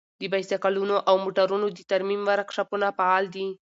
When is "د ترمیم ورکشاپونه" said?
1.77-2.87